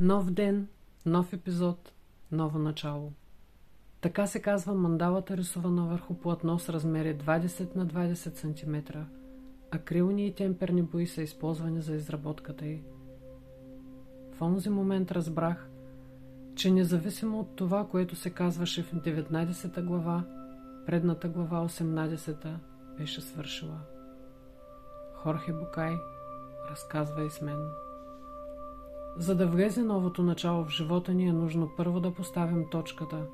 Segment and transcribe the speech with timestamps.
[0.00, 0.68] Нов ден,
[1.06, 1.92] нов епизод,
[2.32, 3.12] ново начало.
[4.00, 8.98] Така се казва мандалата рисувана върху платно с размери 20 на 20 см.
[9.70, 12.82] Акрилни и темперни бои са използвани за изработката й.
[14.32, 15.70] В онзи момент разбрах,
[16.54, 20.24] че независимо от това, което се казваше в 19 глава,
[20.86, 22.56] предната глава 18
[22.98, 23.80] беше свършила.
[25.14, 25.94] Хорхе Букай
[26.70, 27.89] разказва и с мен.
[29.20, 33.26] За да влезе новото начало в живота ни е нужно първо да поставим точката,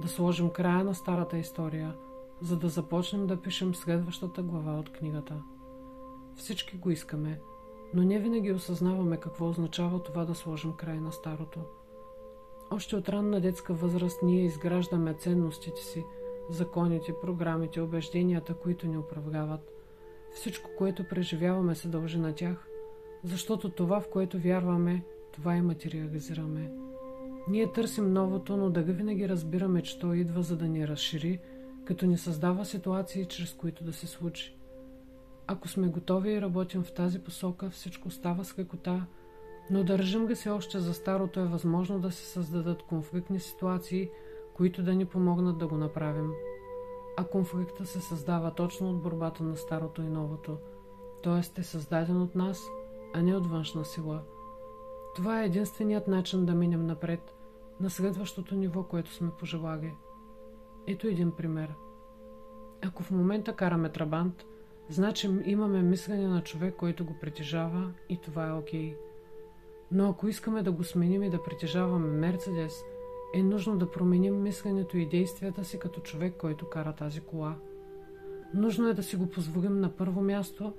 [0.00, 1.94] да сложим края на старата история,
[2.40, 5.42] за да започнем да пишем следващата глава от книгата.
[6.36, 7.40] Всички го искаме,
[7.94, 11.60] но не винаги осъзнаваме какво означава това да сложим край на старото.
[12.70, 16.04] Още от ранна детска възраст ние изграждаме ценностите си,
[16.50, 19.72] законите, програмите, убежденията, които ни управляват.
[20.34, 22.68] Всичко, което преживяваме, се дължи на тях,
[23.24, 26.70] защото това, в което вярваме, това и материализираме.
[27.48, 31.40] Ние търсим новото, но да винаги разбираме, че то идва за да ни разшири,
[31.84, 34.56] като ни създава ситуации, чрез които да се случи.
[35.46, 39.06] Ако сме готови и работим в тази посока, всичко става с лекота,
[39.70, 44.10] но държим ga се още за старото е възможно да се създадат конфликтни ситуации,
[44.54, 46.30] които да ни помогнат да го направим.
[47.16, 50.58] А конфликта се създава точно от борбата на старото и новото,
[51.22, 51.60] т.е.
[51.60, 52.62] е създаден от нас,
[53.14, 54.22] а не от външна сила–
[55.14, 57.34] това е единственият начин да минем напред,
[57.80, 59.92] на следващото ниво, което сме пожелали.
[60.86, 61.74] Ето един пример.
[62.82, 64.44] Ако в момента караме трабант,
[64.88, 68.96] значи имаме мислене на човек, който го притежава и това е окей.
[69.90, 72.84] Но ако искаме да го сменим и да притежаваме Мерцедес,
[73.34, 77.56] е нужно да променим мисленето и действията си като човек, който кара тази кола.
[78.54, 80.72] Нужно е да си го позволим на първо място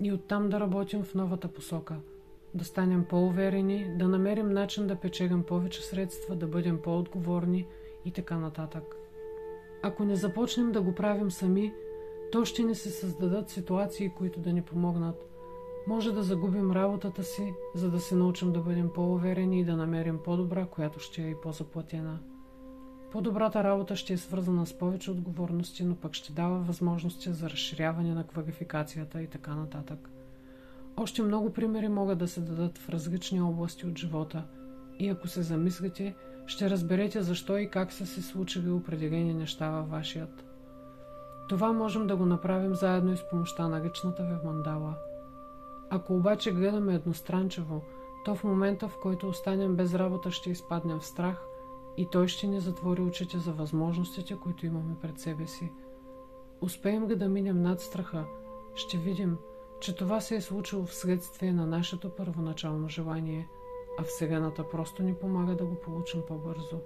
[0.00, 1.96] и оттам да работим в новата посока–
[2.54, 7.66] да станем по-уверени, да намерим начин да печелим повече средства, да бъдем по-отговорни
[8.04, 8.96] и така нататък.
[9.82, 11.72] Ако не започнем да го правим сами,
[12.32, 15.26] то ще ни се създадат ситуации, които да ни помогнат.
[15.86, 20.18] Може да загубим работата си, за да се научим да бъдем по-уверени и да намерим
[20.24, 22.18] по-добра, която ще е и по-заплатена.
[23.12, 28.14] По-добрата работа ще е свързана с повече отговорности, но пък ще дава възможности за разширяване
[28.14, 30.10] на квалификацията и така нататък.
[31.00, 34.44] Още много примери могат да се дадат в различни области от живота
[34.98, 36.14] и ако се замислите,
[36.46, 40.44] ще разберете защо и как са се случили определени неща във вашият.
[41.48, 44.94] Това можем да го направим заедно и с помощта на личната ви мандала.
[45.90, 47.82] Ако обаче гледаме едностранчево,
[48.24, 51.42] то в момента, в който останем без работа, ще изпаднем в страх
[51.96, 55.72] и той ще ни затвори очите за възможностите, които имаме пред себе си.
[56.60, 58.24] Успеем ги да минем над страха,
[58.74, 59.38] ще видим–
[59.80, 63.48] че това се е случило вследствие на нашето първоначално желание,
[63.98, 66.80] а Вселената просто ни помага да го получим по-бързо.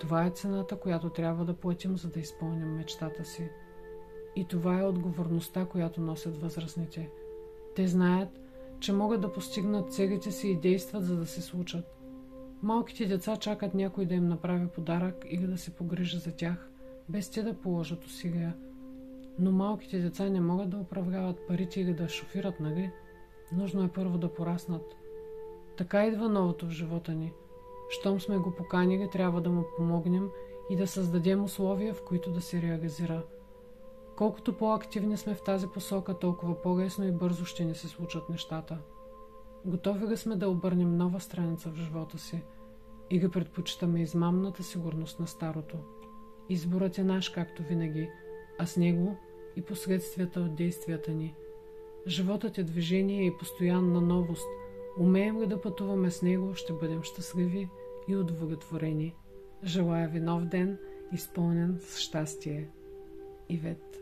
[0.00, 3.48] Това е цената, която трябва да платим, за да изпълним мечтата си.
[4.36, 7.10] И това е отговорността, която носят възрастните.
[7.74, 8.40] Те знаят,
[8.80, 11.84] че могат да постигнат целите си и действат, за да се случат.
[12.62, 16.70] Малките деца чакат някой да им направи подарък или да се погрижа за тях,
[17.08, 18.56] без те да положат усилия–
[19.38, 22.90] но малките деца не могат да управляват парите или да шофират, нали?
[23.52, 24.96] Нужно е първо да пораснат.
[25.76, 27.32] Така идва новото в живота ни.
[27.90, 30.28] Щом сме го поканили, трябва да му помогнем
[30.70, 33.22] и да създадем условия, в които да се реализира.
[34.16, 38.78] Колкото по-активни сме в тази посока, толкова по-лесно и бързо ще ни се случат нещата.
[39.64, 42.42] Готови ли сме да обърнем нова страница в живота си
[43.10, 45.76] или предпочитаме измамната сигурност на старото?
[46.48, 48.10] Изборът е наш, както винаги–
[48.62, 49.16] а с него
[49.56, 51.34] и последствията от действията ни.
[52.06, 54.46] Животът е движение и постоянна новост.
[54.98, 57.68] Умеем ли да пътуваме с него, ще бъдем щастливи
[58.08, 59.14] и удовлетворени.
[59.64, 60.78] Желая ви нов ден,
[61.12, 62.70] изпълнен с щастие.
[63.48, 64.01] Ивет